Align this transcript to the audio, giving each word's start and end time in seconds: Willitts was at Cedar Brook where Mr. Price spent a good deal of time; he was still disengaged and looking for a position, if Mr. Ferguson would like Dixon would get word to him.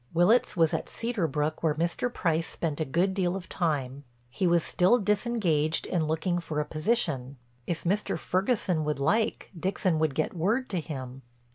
Willitts 0.15 0.57
was 0.57 0.73
at 0.73 0.89
Cedar 0.89 1.27
Brook 1.27 1.61
where 1.61 1.75
Mr. 1.75 2.11
Price 2.11 2.47
spent 2.47 2.79
a 2.81 2.85
good 2.85 3.13
deal 3.13 3.35
of 3.35 3.47
time; 3.47 4.03
he 4.31 4.47
was 4.47 4.63
still 4.63 4.97
disengaged 4.97 5.85
and 5.85 6.07
looking 6.07 6.39
for 6.39 6.59
a 6.59 6.65
position, 6.65 7.37
if 7.67 7.83
Mr. 7.83 8.17
Ferguson 8.17 8.83
would 8.83 8.97
like 8.97 9.51
Dixon 9.55 9.99
would 9.99 10.15
get 10.15 10.33
word 10.35 10.69
to 10.71 10.79
him. 10.79 11.21